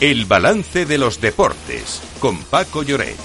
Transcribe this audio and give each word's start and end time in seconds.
El 0.00 0.24
balance 0.24 0.86
de 0.86 0.96
los 0.96 1.20
deportes 1.20 2.00
con 2.20 2.42
Paco 2.44 2.82
Lloret. 2.82 3.16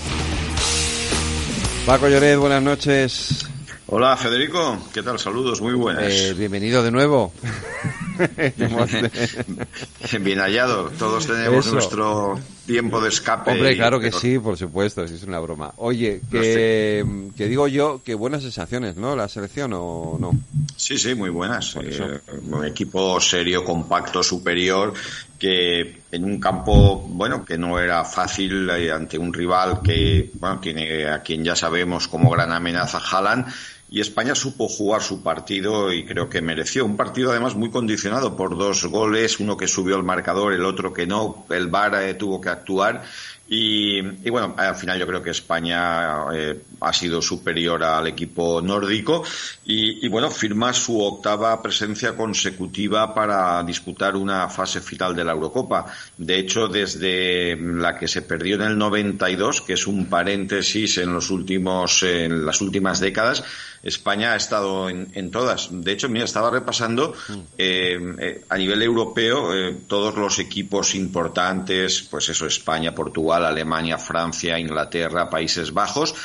Paco 1.86 2.10
Lloret, 2.10 2.38
buenas 2.38 2.62
noches. 2.62 3.48
Hola 3.88 4.18
Federico, 4.18 4.78
¿qué 4.94 5.02
tal? 5.02 5.18
Saludos, 5.18 5.62
muy 5.62 5.74
buenas. 5.74 6.12
Eh, 6.12 6.34
bienvenido 6.34 6.84
de 6.84 6.92
nuevo. 6.92 7.32
Bien 10.22 10.40
hallado, 10.40 10.90
todos 10.98 11.28
tenemos 11.28 11.72
nuestro 11.72 12.40
tiempo 12.66 13.00
de 13.00 13.10
escape. 13.10 13.52
Hombre, 13.52 13.76
claro 13.76 14.00
que 14.00 14.12
sí, 14.12 14.40
por 14.40 14.58
supuesto, 14.58 15.04
es 15.04 15.22
una 15.24 15.40
broma. 15.40 15.72
Oye, 15.78 16.22
que, 16.32 17.30
que, 17.38 17.48
digo 17.48 17.68
yo 17.68 18.02
que 18.04 18.16
buenas 18.16 18.42
sensaciones, 18.42 18.96
¿no? 18.96 19.16
La 19.16 19.28
selección 19.28 19.74
o 19.74 20.18
no. 20.20 20.32
Sí, 20.76 20.98
sí, 20.98 21.14
muy 21.16 21.30
buenas. 21.30 21.76
Eh, 21.76 22.20
un 22.52 22.66
equipo 22.66 23.22
serio, 23.22 23.64
compacto, 23.64 24.24
superior, 24.24 24.94
que 25.38 26.02
en 26.16 26.24
un 26.26 26.40
campo, 26.40 27.06
bueno, 27.08 27.46
que 27.46 27.58
no 27.58 27.80
era 27.80 28.04
fácil 28.04 28.70
eh, 28.70 28.92
ante 28.92 29.18
un 29.18 29.34
rival 29.34 29.82
que, 29.84 30.32
bueno, 30.36 30.60
tiene 30.60 31.08
a 31.08 31.22
quien 31.22 31.44
ya 31.44 31.56
sabemos 31.56 32.08
como 32.08 32.30
gran 32.30 32.52
amenaza 32.52 33.00
Haaland 33.00 33.48
y 33.90 34.02
España 34.02 34.34
supo 34.34 34.68
jugar 34.68 35.02
su 35.02 35.22
partido 35.22 35.94
y 35.94 36.06
creo 36.06 36.28
que 36.28 36.42
mereció. 36.42 36.86
Un 36.86 36.98
partido 36.98 37.32
además 37.32 37.56
muy 37.56 37.70
condicionado 37.70 38.36
por 38.36 38.58
dos 38.58 38.86
goles, 38.86 39.40
uno 39.40 39.56
que 39.58 39.68
subió 39.68 39.96
el 39.96 40.04
marcador, 40.04 40.54
el 40.54 40.66
otro 40.66 40.92
que 40.92 41.06
no. 41.06 41.46
El 41.50 41.68
VAR 41.68 42.02
eh, 42.02 42.16
tuvo 42.16 42.42
que 42.42 42.50
actuar 42.50 43.04
y, 43.48 44.02
bueno, 44.32 44.56
al 44.58 44.76
final 44.76 44.98
yo 44.98 45.06
creo 45.06 45.22
que 45.22 45.30
España 45.30 46.34
eh, 46.34 46.60
ha 46.82 46.92
sido 46.92 47.22
superior 47.22 47.84
al 47.84 48.08
equipo 48.08 48.60
nórdico 48.60 49.24
y, 49.66 50.08
bueno, 50.08 50.32
firma 50.32 50.74
su 50.74 51.00
octava 51.00 51.62
presencia 51.62 52.16
consecutiva 52.16 53.14
para 53.14 53.62
disputar 53.64 54.16
una 54.16 54.50
fase 54.50 54.82
final 54.82 55.16
de 55.16 55.24
la 55.24 55.34
Eurocopa. 55.34 55.86
De 56.18 56.40
hecho, 56.40 56.68
desde 56.68 57.58
la 57.58 57.98
que 57.98 58.08
se 58.08 58.22
perdió 58.22 58.56
en 58.56 58.62
el 58.62 58.78
92, 58.78 59.62
que 59.62 59.74
es 59.74 59.86
un 59.88 60.06
paréntesis 60.06 60.98
en 60.98 61.14
los 61.14 61.30
últimos, 61.30 62.04
en 62.04 62.46
las 62.46 62.62
últimas 62.62 63.00
décadas, 63.00 63.44
España 63.84 64.34
ha 64.34 64.36
estado 64.36 64.90
en, 64.90 65.32
todas. 65.32 65.70
De 65.72 65.92
hecho, 65.92 66.10
mira, 66.10 66.26
estaba 66.26 66.50
repasando 66.50 67.14
eh, 67.58 68.00
eh, 68.20 68.46
a 68.50 68.58
nivel 68.58 68.82
europeo 68.82 69.50
todos 69.88 70.16
los 70.16 70.40
equipos 70.40 70.96
importantes, 70.96 72.02
pues 72.10 72.30
eso, 72.30 72.48
España, 72.48 72.96
Portugal, 72.96 73.46
Alemania, 73.46 73.98
Francia, 73.98 74.58
Inglaterra, 74.58 75.30
Países 75.30 75.72
Bajos. 75.72 76.16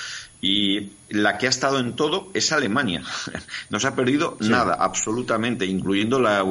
Y 0.40 0.99
la 1.10 1.38
que 1.38 1.46
ha 1.46 1.50
estado 1.50 1.78
en 1.78 1.94
todo 1.94 2.30
es 2.34 2.52
Alemania. 2.52 3.02
No 3.70 3.78
se 3.78 3.86
ha 3.86 3.94
perdido 3.94 4.36
nada, 4.40 4.74
absolutamente, 4.74 5.64
incluyendo 5.64 6.18
la, 6.18 6.44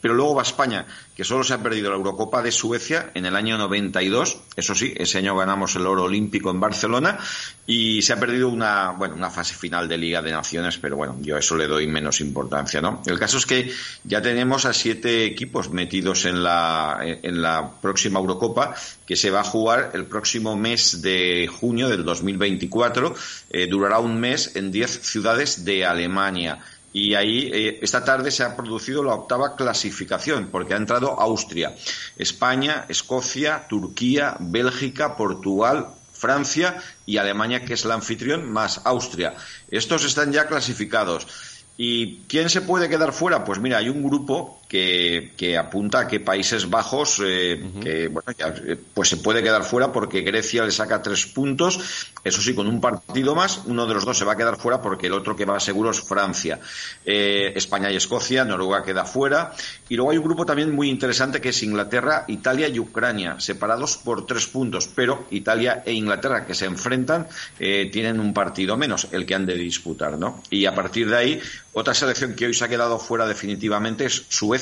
Pero 0.00 0.14
luego 0.14 0.34
va 0.34 0.42
España, 0.42 0.84
que 1.14 1.24
solo 1.24 1.42
se 1.42 1.54
ha 1.54 1.62
perdido 1.62 1.90
la 1.90 1.96
Eurocopa 1.96 2.42
de 2.42 2.52
Suecia 2.52 3.10
en 3.14 3.24
el 3.24 3.34
año 3.34 3.56
92. 3.56 4.38
Eso 4.56 4.74
sí, 4.74 4.92
ese 4.96 5.18
año 5.18 5.36
ganamos 5.36 5.74
el 5.76 5.86
oro 5.86 6.04
olímpico 6.04 6.50
en 6.50 6.60
Barcelona 6.60 7.18
y 7.66 8.02
se 8.02 8.12
ha 8.12 8.20
perdido 8.20 8.48
una, 8.48 8.90
bueno, 8.90 9.14
una 9.14 9.30
fase 9.30 9.54
final 9.54 9.88
de 9.88 9.96
Liga 9.96 10.20
de 10.20 10.32
Naciones, 10.32 10.76
pero 10.78 10.96
bueno, 10.96 11.16
yo 11.20 11.36
a 11.36 11.38
eso 11.38 11.56
le 11.56 11.66
doy 11.66 11.86
menos 11.86 12.20
importancia, 12.20 12.80
¿no? 12.80 13.02
El 13.06 13.18
caso 13.18 13.38
es 13.38 13.46
que 13.46 13.72
ya 14.04 14.20
tenemos 14.20 14.64
a 14.66 14.72
siete 14.72 15.24
equipos 15.24 15.70
metidos 15.70 16.26
en 16.26 16.42
la, 16.42 16.98
en 17.02 17.40
la 17.40 17.70
próxima 17.80 18.18
Eurocopa 18.18 18.74
que 19.10 19.16
se 19.16 19.30
va 19.30 19.40
a 19.40 19.44
jugar 19.44 19.90
el 19.94 20.04
próximo 20.04 20.56
mes 20.56 21.02
de 21.02 21.48
junio 21.48 21.88
del 21.88 22.04
2024. 22.04 23.14
Eh, 23.50 23.66
durará 23.90 24.06
un 24.06 24.20
mes 24.20 24.54
en 24.54 24.70
10 24.70 25.02
ciudades 25.02 25.64
de 25.64 25.84
Alemania. 25.84 26.60
Y 26.92 27.14
ahí, 27.14 27.50
eh, 27.52 27.78
esta 27.82 28.04
tarde 28.04 28.30
se 28.30 28.44
ha 28.44 28.56
producido 28.56 29.02
la 29.02 29.14
octava 29.14 29.56
clasificación, 29.56 30.48
porque 30.52 30.74
ha 30.74 30.76
entrado 30.76 31.18
Austria, 31.18 31.74
España, 32.16 32.86
Escocia, 32.88 33.66
Turquía, 33.68 34.36
Bélgica, 34.38 35.16
Portugal, 35.16 35.88
Francia 36.12 36.80
y 37.04 37.16
Alemania, 37.16 37.64
que 37.64 37.74
es 37.74 37.84
la 37.84 37.94
anfitrión, 37.94 38.50
más 38.50 38.80
Austria. 38.84 39.34
Estos 39.70 40.04
están 40.04 40.32
ya 40.32 40.46
clasificados. 40.46 41.26
¿Y 41.76 42.18
quién 42.28 42.48
se 42.48 42.60
puede 42.60 42.88
quedar 42.88 43.12
fuera? 43.12 43.42
Pues 43.44 43.58
mira, 43.58 43.78
hay 43.78 43.88
un 43.88 44.04
grupo 44.04 44.59
que, 44.70 45.32
que 45.36 45.58
apunta 45.58 45.98
a 45.98 46.06
que 46.06 46.20
Países 46.20 46.70
Bajos, 46.70 47.20
eh, 47.26 47.60
que, 47.82 48.06
bueno, 48.06 48.32
eh, 48.38 48.76
pues 48.94 49.08
se 49.08 49.16
puede 49.16 49.42
quedar 49.42 49.64
fuera 49.64 49.90
porque 49.90 50.20
Grecia 50.20 50.64
le 50.64 50.70
saca 50.70 51.02
tres 51.02 51.26
puntos. 51.26 52.06
Eso 52.22 52.40
sí, 52.40 52.54
con 52.54 52.68
un 52.68 52.80
partido 52.80 53.34
más, 53.34 53.62
uno 53.66 53.84
de 53.84 53.94
los 53.94 54.04
dos 54.04 54.16
se 54.16 54.24
va 54.24 54.34
a 54.34 54.36
quedar 54.36 54.56
fuera 54.58 54.80
porque 54.80 55.08
el 55.08 55.14
otro 55.14 55.34
que 55.34 55.44
va 55.44 55.58
seguro 55.58 55.90
es 55.90 56.00
Francia. 56.00 56.60
Eh, 57.04 57.52
España 57.56 57.90
y 57.90 57.96
Escocia, 57.96 58.44
Noruega 58.44 58.84
queda 58.84 59.04
fuera. 59.04 59.52
Y 59.88 59.96
luego 59.96 60.12
hay 60.12 60.18
un 60.18 60.24
grupo 60.24 60.46
también 60.46 60.72
muy 60.72 60.88
interesante 60.88 61.40
que 61.40 61.48
es 61.48 61.62
Inglaterra, 61.64 62.24
Italia 62.28 62.68
y 62.68 62.78
Ucrania, 62.78 63.40
separados 63.40 63.96
por 63.96 64.24
tres 64.24 64.46
puntos. 64.46 64.88
Pero 64.94 65.26
Italia 65.32 65.82
e 65.84 65.94
Inglaterra, 65.94 66.46
que 66.46 66.54
se 66.54 66.66
enfrentan, 66.66 67.26
tienen 67.58 68.20
un 68.20 68.32
partido 68.32 68.76
menos, 68.76 69.08
el 69.10 69.26
que 69.26 69.34
han 69.34 69.46
de 69.46 69.56
disputar, 69.56 70.16
¿no? 70.16 70.44
Y 70.48 70.66
a 70.66 70.74
partir 70.76 71.08
de 71.08 71.16
ahí, 71.16 71.40
otra 71.72 71.92
selección 71.92 72.34
que 72.34 72.46
hoy 72.46 72.54
se 72.54 72.64
ha 72.64 72.68
quedado 72.68 73.00
fuera 73.00 73.26
definitivamente 73.26 74.04
es 74.04 74.26
Suecia 74.28 74.59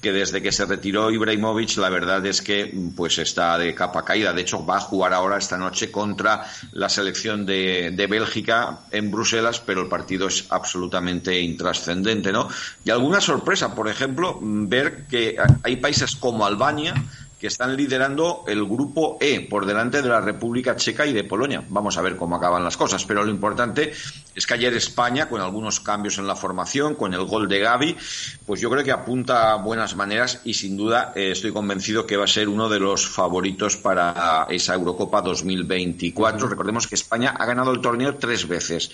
que 0.00 0.12
desde 0.12 0.40
que 0.40 0.52
se 0.52 0.64
retiró 0.64 1.10
Ibrahimovic, 1.10 1.76
la 1.78 1.88
verdad 1.88 2.24
es 2.24 2.40
que 2.40 2.72
pues 2.96 3.18
está 3.18 3.58
de 3.58 3.74
capa 3.74 4.04
caída. 4.04 4.32
De 4.32 4.42
hecho, 4.42 4.64
va 4.64 4.76
a 4.76 4.80
jugar 4.80 5.12
ahora 5.12 5.38
esta 5.38 5.58
noche 5.58 5.90
contra 5.90 6.44
la 6.72 6.88
selección 6.88 7.44
de, 7.44 7.90
de 7.92 8.06
Bélgica 8.06 8.80
en 8.92 9.10
Bruselas, 9.10 9.60
pero 9.60 9.82
el 9.82 9.88
partido 9.88 10.28
es 10.28 10.46
absolutamente 10.50 11.40
intrascendente, 11.40 12.30
¿no? 12.30 12.48
Y 12.84 12.90
alguna 12.90 13.20
sorpresa, 13.20 13.74
por 13.74 13.88
ejemplo, 13.88 14.38
ver 14.40 15.06
que 15.06 15.36
hay 15.64 15.76
países 15.76 16.14
como 16.14 16.46
Albania 16.46 16.94
que 17.38 17.46
están 17.46 17.76
liderando 17.76 18.44
el 18.48 18.64
grupo 18.64 19.16
E 19.20 19.40
por 19.40 19.64
delante 19.64 20.02
de 20.02 20.08
la 20.08 20.20
República 20.20 20.74
Checa 20.76 21.06
y 21.06 21.12
de 21.12 21.24
Polonia. 21.24 21.64
Vamos 21.68 21.96
a 21.96 22.02
ver 22.02 22.16
cómo 22.16 22.36
acaban 22.36 22.64
las 22.64 22.76
cosas, 22.76 23.04
pero 23.04 23.22
lo 23.22 23.30
importante 23.30 23.92
es 24.34 24.46
que 24.46 24.54
ayer 24.54 24.74
España, 24.74 25.28
con 25.28 25.40
algunos 25.40 25.80
cambios 25.80 26.18
en 26.18 26.26
la 26.26 26.34
formación, 26.34 26.96
con 26.96 27.14
el 27.14 27.24
gol 27.24 27.48
de 27.48 27.60
Gaby, 27.60 27.96
pues 28.44 28.60
yo 28.60 28.70
creo 28.70 28.82
que 28.82 28.90
apunta 28.92 29.52
a 29.52 29.56
buenas 29.56 29.94
maneras 29.94 30.40
y 30.44 30.54
sin 30.54 30.76
duda 30.76 31.12
eh, 31.14 31.30
estoy 31.30 31.52
convencido 31.52 32.06
que 32.06 32.16
va 32.16 32.24
a 32.24 32.28
ser 32.28 32.48
uno 32.48 32.68
de 32.68 32.80
los 32.80 33.06
favoritos 33.06 33.76
para 33.76 34.46
esa 34.50 34.74
Eurocopa 34.74 35.22
2024. 35.22 36.48
Recordemos 36.48 36.86
que 36.86 36.96
España 36.96 37.34
ha 37.38 37.46
ganado 37.46 37.70
el 37.72 37.80
torneo 37.80 38.16
tres 38.16 38.48
veces 38.48 38.90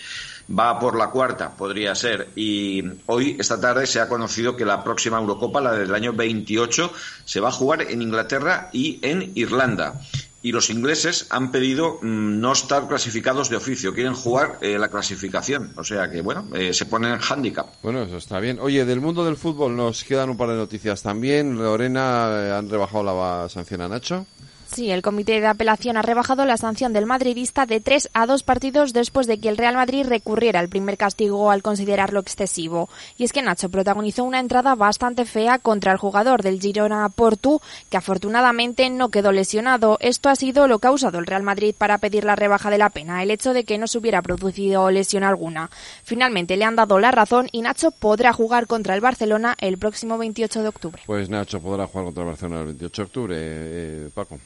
va 0.49 0.79
por 0.79 0.97
la 0.97 1.11
cuarta, 1.11 1.51
podría 1.57 1.95
ser. 1.95 2.29
Y 2.37 2.85
hoy, 3.07 3.37
esta 3.39 3.61
tarde, 3.61 3.87
se 3.87 4.01
ha 4.01 4.09
conocido 4.09 4.57
que 4.57 4.65
la 4.65 4.85
próxima 4.85 5.19
Eurocopa, 5.19 5.61
la 5.61 5.73
del 5.73 5.95
año 5.95 6.13
28, 6.13 6.93
se 7.25 7.41
va 7.41 7.49
a 7.49 7.53
jugar 7.53 7.83
en 7.83 8.03
Inglaterra 8.03 8.71
y 8.73 8.99
en 9.03 9.33
Irlanda. 9.35 10.01
Y 10.43 10.53
los 10.53 10.69
ingleses 10.69 11.27
han 11.31 11.51
pedido 11.51 11.99
mm, 12.03 12.39
no 12.39 12.53
estar 12.53 12.87
clasificados 12.87 13.49
de 13.49 13.57
oficio, 13.57 13.95
quieren 13.95 14.13
jugar 14.13 14.59
eh, 14.61 14.79
la 14.79 14.91
clasificación. 14.91 15.73
O 15.77 15.85
sea 15.85 16.11
que, 16.11 16.21
bueno, 16.21 16.47
eh, 16.55 16.75
se 16.75 16.85
ponen 16.85 17.13
en 17.13 17.21
handicap. 17.27 17.67
Bueno, 17.83 18.03
eso 18.03 18.19
está 18.19 18.41
bien. 18.41 18.59
Oye, 18.61 18.85
del 18.85 19.01
mundo 19.01 19.25
del 19.25 19.39
fútbol 19.39 19.75
nos 19.75 20.05
quedan 20.05 20.29
un 20.29 20.37
par 20.37 20.51
de 20.51 20.57
noticias 20.57 21.03
también. 21.03 21.57
Lorena, 21.57 22.29
eh, 22.31 22.53
¿han 22.53 22.69
rebajado 22.69 23.05
la 23.05 23.49
sanción 23.49 23.81
a 23.81 23.89
Nacho? 23.89 24.27
Sí, 24.67 24.91
el 24.91 25.03
comité 25.03 25.41
de 25.41 25.47
apelación 25.47 25.97
ha 25.97 26.03
rebajado 26.03 26.45
la 26.45 26.57
sanción 26.57 26.93
del 26.93 27.07
madridista 27.07 27.67
de 27.67 27.81
tres 27.81 28.09
a 28.13 28.27
dos 28.27 28.43
partidos 28.43 28.93
después 28.93 29.27
de 29.27 29.39
que 29.39 29.49
el 29.49 29.57
Real 29.57 29.75
Madrid 29.75 30.07
recurriera 30.09 30.61
al 30.61 30.69
primer 30.69 30.97
castigo 30.97 31.51
al 31.51 31.63
considerarlo 31.63 32.21
excesivo. 32.21 32.89
Y 33.17 33.25
es 33.25 33.33
que 33.33 33.43
Nacho 33.43 33.69
protagonizó 33.69 34.25
una 34.25 34.41
entrada 34.41 34.75
bastante 34.75 35.27
fea 35.27 35.59
contra 35.59 35.93
el 35.93 35.99
jugador 35.99 36.43
del 36.43 36.61
Girona 36.61 37.09
Portu, 37.09 37.61
que 37.91 37.97
afortunadamente 37.97 38.91
no 38.91 39.11
quedó 39.11 39.33
lesionado. 39.33 39.99
Esto 40.01 40.29
ha 40.29 40.37
sido 40.37 40.67
lo 40.67 40.79
que 40.79 40.89
ha 40.89 40.93
usado 40.93 41.19
el 41.19 41.27
Real 41.27 41.43
Madrid 41.43 41.75
para 41.77 41.99
pedir 41.99 42.25
la 42.25 42.37
rebaja 42.37 42.71
de 42.71 42.79
la 42.79 42.91
pena, 42.91 43.23
el 43.23 43.31
hecho 43.31 43.53
de 43.53 43.65
que 43.65 43.79
no 43.79 43.87
se 43.87 43.99
hubiera 43.99 44.23
producido 44.23 44.91
lesión 44.91 45.25
alguna. 45.25 45.71
Finalmente 46.03 46.57
le 46.57 46.65
han 46.65 46.77
dado 46.77 46.99
la 46.99 47.11
razón 47.11 47.49
y 47.53 47.63
Nacho 47.63 47.91
podrá 47.91 48.33
jugar 48.33 48.67
contra 48.67 48.95
el 48.95 49.01
Barcelona 49.01 49.57
el 49.61 49.79
próximo 49.79 50.19
28 50.19 50.63
de 50.63 50.69
octubre. 50.69 51.03
Pues 51.07 51.29
Nacho 51.29 51.61
podrá 51.61 51.87
jugar 51.87 52.07
contra 52.07 52.23
el 52.23 52.29
Barcelona 52.31 52.61
el 52.61 52.67
28 52.67 53.03
de 53.03 53.07
octubre, 53.07 53.37
eh, 53.39 54.11
Paco. 54.15 54.39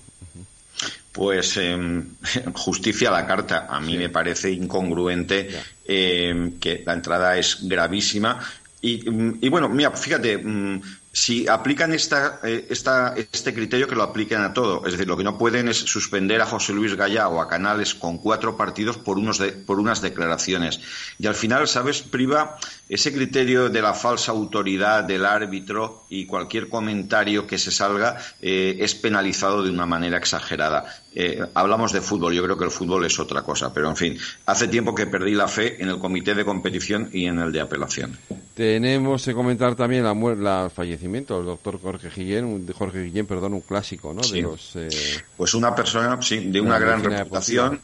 Pues 1.12 1.56
em, 1.56 2.04
justicia 2.54 3.08
a 3.08 3.12
la 3.12 3.26
carta. 3.26 3.66
A 3.68 3.80
mí 3.80 3.96
me 3.96 4.08
parece 4.08 4.50
incongruente 4.52 5.48
em, 5.84 6.58
que 6.58 6.82
la 6.86 6.94
entrada 6.94 7.36
es 7.36 7.58
gravísima. 7.62 8.38
Y, 8.80 9.10
mm, 9.10 9.38
y 9.40 9.48
bueno, 9.48 9.68
mira, 9.68 9.90
fíjate, 9.90 10.38
mm, 10.38 10.80
si 11.12 11.48
aplican 11.48 11.92
eh, 11.92 12.66
este 12.68 13.54
criterio, 13.54 13.88
que 13.88 13.94
lo 13.94 14.02
apliquen 14.02 14.40
a 14.40 14.52
todo. 14.52 14.84
Es 14.86 14.92
decir, 14.92 15.06
lo 15.06 15.16
que 15.16 15.24
no 15.24 15.38
pueden 15.38 15.68
es 15.68 15.78
suspender 15.78 16.40
a 16.40 16.46
José 16.46 16.72
Luis 16.72 16.94
Gallá 16.94 17.28
o 17.28 17.40
a 17.40 17.48
Canales 17.48 17.94
con 17.94 18.18
cuatro 18.18 18.56
partidos 18.56 18.98
por, 18.98 19.18
por 19.64 19.78
unas 19.78 20.00
declaraciones. 20.00 20.80
Y 21.18 21.26
al 21.26 21.34
final, 21.34 21.66
¿sabes? 21.66 22.02
Priva 22.02 22.58
ese 22.88 23.12
criterio 23.12 23.68
de 23.68 23.82
la 23.82 23.94
falsa 23.94 24.32
autoridad 24.32 25.04
del 25.04 25.26
árbitro 25.26 26.04
y 26.08 26.26
cualquier 26.26 26.68
comentario 26.68 27.46
que 27.46 27.58
se 27.58 27.70
salga 27.70 28.16
eh, 28.40 28.76
es 28.80 28.94
penalizado 28.94 29.62
de 29.62 29.70
una 29.70 29.86
manera 29.86 30.18
exagerada. 30.18 30.84
Eh, 31.14 31.40
hablamos 31.54 31.92
de 31.92 32.00
fútbol, 32.00 32.34
yo 32.34 32.42
creo 32.44 32.58
que 32.58 32.64
el 32.64 32.70
fútbol 32.70 33.04
es 33.04 33.18
otra 33.18 33.42
cosa, 33.42 33.72
pero 33.72 33.88
en 33.88 33.96
fin, 33.96 34.18
hace 34.46 34.68
tiempo 34.68 34.94
que 34.94 35.06
perdí 35.06 35.32
la 35.32 35.48
fe 35.48 35.82
en 35.82 35.88
el 35.88 35.98
comité 35.98 36.34
de 36.34 36.44
competición 36.44 37.08
y 37.12 37.26
en 37.26 37.38
el 37.38 37.50
de 37.50 37.60
apelación. 37.60 38.18
Tenemos 38.54 39.24
que 39.24 39.34
comentar 39.34 39.74
también 39.74 40.04
la, 40.04 40.14
la 40.14 40.64
el 40.64 40.70
fallecimiento 40.70 41.36
del 41.36 41.46
doctor 41.46 41.80
Jorge 41.80 42.10
Guillén, 42.14 42.44
un, 42.44 42.66
Jorge 42.72 43.04
Guillén, 43.04 43.26
perdón, 43.26 43.54
un 43.54 43.62
clásico, 43.62 44.12
¿no? 44.12 44.22
Sí. 44.22 44.36
De 44.36 44.42
los, 44.42 44.76
eh, 44.76 44.88
Pues 45.36 45.54
una 45.54 45.74
persona, 45.74 46.20
sí, 46.20 46.50
de 46.50 46.60
una 46.60 46.78
gran 46.78 47.02
reputación. 47.02 47.80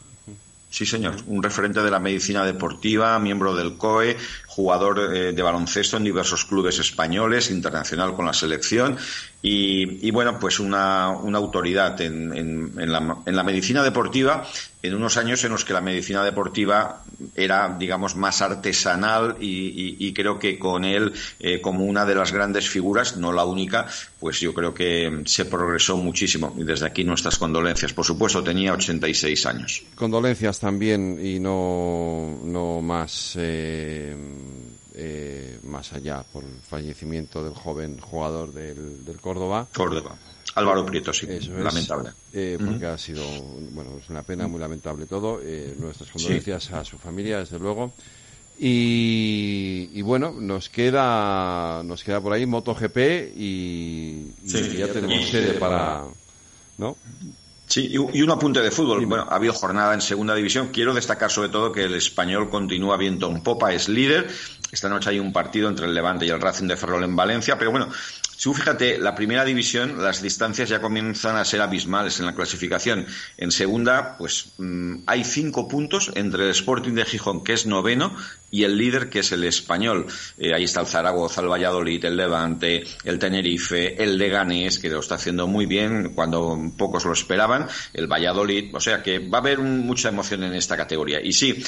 Sí, 0.74 0.84
señor. 0.84 1.14
Un 1.28 1.40
referente 1.40 1.80
de 1.80 1.90
la 1.92 2.00
medicina 2.00 2.44
deportiva, 2.44 3.16
miembro 3.20 3.54
del 3.54 3.76
COE, 3.76 4.16
jugador 4.54 5.12
eh, 5.12 5.32
de 5.32 5.42
baloncesto 5.42 5.96
en 5.96 6.04
diversos 6.04 6.44
clubes 6.44 6.78
españoles, 6.78 7.50
internacional 7.50 8.14
con 8.14 8.26
la 8.26 8.32
selección 8.32 8.96
y, 9.42 10.06
y 10.06 10.10
bueno, 10.12 10.38
pues 10.38 10.60
una, 10.60 11.10
una 11.10 11.38
autoridad 11.38 12.00
en, 12.00 12.32
en, 12.32 12.72
en, 12.78 12.92
la, 12.92 13.18
en, 13.26 13.36
la, 13.36 13.42
medicina 13.42 13.82
deportiva 13.82 14.46
en 14.80 14.94
unos 14.94 15.16
años 15.16 15.42
en 15.44 15.50
los 15.50 15.64
que 15.64 15.72
la 15.72 15.80
medicina 15.80 16.22
deportiva 16.22 17.02
era, 17.34 17.76
digamos, 17.78 18.14
más 18.16 18.40
artesanal 18.42 19.36
y, 19.40 20.12
creo 20.14 20.38
que 20.38 20.58
con 20.58 20.84
él, 20.84 21.12
eh, 21.40 21.60
como 21.60 21.84
una 21.84 22.06
de 22.06 22.14
las 22.14 22.32
grandes 22.32 22.68
figuras, 22.68 23.16
no 23.16 23.32
la 23.32 23.44
única, 23.44 23.86
pues 24.20 24.40
yo 24.40 24.54
creo 24.54 24.72
que 24.72 25.22
se 25.26 25.46
progresó 25.46 25.96
muchísimo 25.96 26.54
y 26.56 26.62
desde 26.62 26.86
aquí 26.86 27.02
nuestras 27.02 27.36
condolencias. 27.36 27.92
Por 27.92 28.04
supuesto, 28.04 28.42
tenía 28.42 28.72
86 28.72 29.46
años. 29.46 29.82
Condolencias 29.94 30.60
también 30.60 31.18
y 31.20 31.40
no, 31.40 32.40
no 32.44 32.80
más. 32.80 33.34
Eh 33.36 34.14
eh, 34.94 35.58
más 35.64 35.92
allá 35.92 36.24
por 36.32 36.44
el 36.44 36.56
fallecimiento 36.62 37.44
del 37.44 37.54
joven 37.54 37.98
jugador 37.98 38.52
del, 38.52 39.04
del 39.04 39.20
Córdoba. 39.20 39.66
Córdoba. 39.74 40.16
Álvaro 40.54 40.86
Prieto, 40.86 41.12
sí, 41.12 41.26
Eso 41.28 41.52
lamentable. 41.58 42.10
Eh, 42.32 42.56
porque 42.58 42.86
uh 42.86 42.88
-huh. 42.88 42.94
ha 42.94 42.98
sido, 42.98 43.24
bueno, 43.72 43.98
es 43.98 44.08
una 44.08 44.22
pena 44.22 44.46
muy 44.46 44.60
lamentable 44.60 45.06
todo. 45.06 45.40
Eh, 45.42 45.74
nuestras 45.78 46.10
condolencias 46.10 46.64
sí. 46.64 46.74
a 46.74 46.84
su 46.84 46.96
familia, 46.96 47.38
desde 47.38 47.58
luego. 47.58 47.92
Y, 48.56 49.90
y, 49.92 50.02
bueno, 50.02 50.30
nos 50.30 50.68
queda, 50.68 51.82
nos 51.82 52.04
queda 52.04 52.20
por 52.20 52.32
ahí 52.32 52.46
MotoGP 52.46 52.96
y, 53.34 54.32
y 54.44 54.48
sí, 54.48 54.76
ya 54.76 54.92
tenemos 54.92 55.28
sede 55.28 55.54
para, 55.54 56.04
¿no? 56.78 56.96
Sí, 57.66 57.88
y 57.90 58.22
un 58.22 58.30
apunte 58.30 58.60
de 58.60 58.70
fútbol. 58.70 59.04
Bueno, 59.06 59.26
ha 59.28 59.36
habido 59.36 59.52
jornada 59.52 59.94
en 59.94 60.00
segunda 60.00 60.34
división. 60.34 60.68
Quiero 60.68 60.92
destacar 60.92 61.30
sobre 61.30 61.48
todo 61.48 61.72
que 61.72 61.84
el 61.84 61.94
español 61.94 62.50
continúa 62.50 62.96
viento 62.96 63.30
en 63.30 63.42
popa, 63.42 63.72
es 63.72 63.88
líder. 63.88 64.28
Esta 64.70 64.88
noche 64.88 65.10
hay 65.10 65.18
un 65.18 65.32
partido 65.32 65.68
entre 65.68 65.86
el 65.86 65.94
Levante 65.94 66.26
y 66.26 66.30
el 66.30 66.40
Racing 66.40 66.66
de 66.66 66.76
Ferrol 66.76 67.04
en 67.04 67.16
Valencia, 67.16 67.56
pero 67.58 67.70
bueno, 67.70 67.88
si 68.36 68.52
fíjate, 68.52 68.98
la 68.98 69.14
primera 69.14 69.44
división, 69.44 70.02
las 70.02 70.22
distancias 70.22 70.68
ya 70.68 70.80
comienzan 70.80 71.36
a 71.36 71.44
ser 71.44 71.60
abismales 71.60 72.20
en 72.20 72.26
la 72.26 72.34
clasificación. 72.34 73.06
En 73.36 73.50
segunda, 73.50 74.16
pues 74.18 74.52
mmm, 74.58 74.96
hay 75.06 75.24
cinco 75.24 75.68
puntos 75.68 76.10
entre 76.14 76.44
el 76.44 76.50
Sporting 76.50 76.92
de 76.92 77.04
Gijón, 77.04 77.44
que 77.44 77.52
es 77.52 77.66
noveno, 77.66 78.16
y 78.50 78.64
el 78.64 78.76
líder, 78.76 79.10
que 79.10 79.20
es 79.20 79.32
el 79.32 79.44
español. 79.44 80.06
Eh, 80.38 80.54
ahí 80.54 80.64
está 80.64 80.80
el 80.80 80.86
Zaragoza, 80.86 81.40
el 81.40 81.48
Valladolid, 81.48 82.04
el 82.04 82.16
Levante, 82.16 82.84
el 83.02 83.18
Tenerife, 83.18 84.00
el 84.02 84.16
Leganés, 84.16 84.78
que 84.78 84.88
lo 84.90 85.00
está 85.00 85.16
haciendo 85.16 85.46
muy 85.48 85.66
bien 85.66 86.14
cuando 86.14 86.56
pocos 86.78 87.04
lo 87.04 87.12
esperaban, 87.12 87.66
el 87.92 88.06
Valladolid. 88.06 88.74
O 88.74 88.80
sea 88.80 89.02
que 89.02 89.18
va 89.18 89.38
a 89.38 89.40
haber 89.40 89.58
mucha 89.58 90.10
emoción 90.10 90.44
en 90.44 90.54
esta 90.54 90.76
categoría. 90.76 91.20
Y 91.20 91.32
sí, 91.32 91.64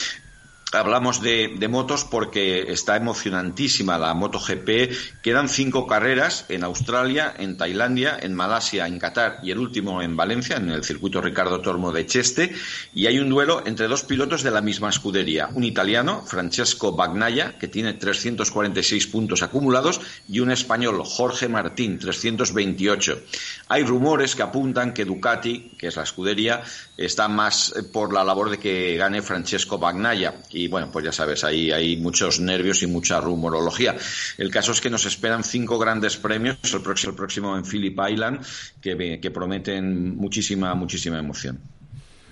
Hablamos 0.72 1.22
de, 1.22 1.68
motos 1.70 2.04
porque 2.04 2.72
está 2.72 2.96
emocionantísima 2.96 3.98
la 3.98 4.12
MotoGP. 4.14 5.22
Quedan 5.22 5.48
cinco 5.48 5.86
carreras 5.86 6.44
en 6.48 6.64
Australia, 6.64 7.32
en 7.38 7.56
Tailandia, 7.56 8.18
en 8.20 8.34
Malasia, 8.34 8.88
en 8.88 8.98
Qatar 8.98 9.38
y 9.44 9.52
el 9.52 9.58
último 9.58 10.02
en 10.02 10.16
Valencia, 10.16 10.56
en 10.56 10.70
el 10.70 10.82
circuito 10.82 11.20
Ricardo 11.20 11.60
Tormo 11.60 11.92
de 11.92 12.04
Cheste. 12.06 12.52
Y 12.92 13.06
hay 13.06 13.20
un 13.20 13.28
duelo 13.28 13.62
entre 13.64 13.86
dos 13.86 14.02
pilotos 14.02 14.42
de 14.42 14.50
la 14.50 14.60
misma 14.60 14.90
escudería. 14.90 15.48
Un 15.54 15.62
italiano, 15.62 16.24
Francesco 16.26 16.90
Bagnaia, 16.96 17.56
que 17.58 17.68
tiene 17.68 17.92
346 17.92 19.06
puntos 19.06 19.44
acumulados, 19.44 20.00
y 20.28 20.40
un 20.40 20.50
español, 20.50 21.00
Jorge 21.04 21.48
Martín, 21.48 22.00
328. 22.00 23.22
Hay 23.68 23.84
rumores 23.84 24.34
que 24.34 24.42
apuntan 24.42 24.92
que 24.92 25.04
Ducati, 25.04 25.76
que 25.78 25.86
es 25.86 25.96
la 25.96 26.02
escudería, 26.02 26.64
está 26.96 27.28
más 27.28 27.72
por 27.92 28.12
la 28.12 28.24
labor 28.24 28.50
de 28.50 28.58
que 28.58 28.96
gane 28.96 29.22
Francesco 29.22 29.78
Bagnaia 29.78 30.34
y 30.56 30.69
bueno, 30.69 30.88
pues 30.91 31.05
ya 31.05 31.12
sabes, 31.12 31.44
ahí 31.44 31.70
hay 31.70 31.97
muchos 31.99 32.41
nervios 32.41 32.82
y 32.82 32.87
mucha 32.87 33.20
rumorología. 33.20 33.94
El 34.38 34.50
caso 34.50 34.73
es 34.73 34.81
que 34.81 34.88
nos 34.88 35.05
esperan 35.05 35.44
cinco 35.44 35.79
grandes 35.79 36.17
premios, 36.17 36.56
el 36.73 36.81
próximo, 36.81 37.11
el 37.11 37.17
próximo 37.17 37.56
en 37.56 37.64
Phillip 37.64 37.99
Island, 38.11 38.44
que, 38.81 39.20
que 39.20 39.31
prometen 39.31 40.17
muchísima, 40.17 40.75
muchísima 40.75 41.19
emoción. 41.19 41.61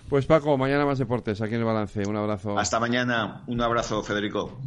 Pues 0.08 0.26
Paco, 0.26 0.56
mañana 0.56 0.86
más 0.86 0.98
deportes 0.98 1.40
aquí 1.40 1.54
en 1.54 1.60
el 1.60 1.66
balance. 1.66 2.06
Un 2.06 2.16
abrazo. 2.16 2.58
Hasta 2.58 2.78
mañana. 2.78 3.42
Un 3.46 3.60
abrazo, 3.60 4.02
Federico. 4.02 4.60